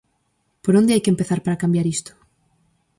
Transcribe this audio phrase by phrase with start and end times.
[0.63, 2.11] Por onde hai que empezar para cambiar isto?